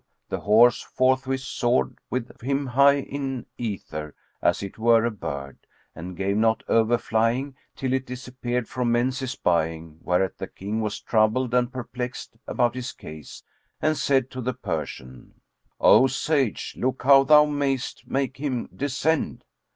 the 0.29 0.39
horse 0.39 0.81
forthwith 0.81 1.41
soared 1.41 1.95
with 2.09 2.41
him 2.41 2.65
high 2.65 2.97
in 2.97 3.45
ether, 3.59 4.15
as 4.41 4.63
it 4.63 4.79
were 4.79 5.05
a 5.05 5.11
bird, 5.11 5.59
and 5.93 6.17
gave 6.17 6.35
not 6.35 6.63
overflying 6.67 7.53
till 7.75 7.93
it 7.93 8.07
disappeared 8.07 8.67
from 8.67 8.91
men's 8.91 9.21
espying, 9.21 9.99
whereat 10.01 10.39
the 10.39 10.47
King 10.47 10.81
was 10.81 10.99
troubled 10.99 11.53
and 11.53 11.71
perplexed 11.71 12.35
about 12.47 12.73
his 12.73 12.93
case 12.93 13.43
and 13.79 13.95
said 13.95 14.31
to 14.31 14.41
the 14.41 14.55
Persian, 14.55 15.35
"O 15.79 16.07
sage, 16.07 16.73
look 16.79 17.03
how 17.03 17.23
thou 17.23 17.45
mayest 17.45 18.07
make 18.07 18.37
him 18.37 18.69
descend." 18.75 19.43